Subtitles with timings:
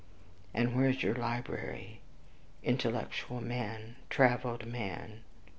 [0.51, 2.01] And where's your library,
[2.63, 5.21] intellectual man, traveled man?"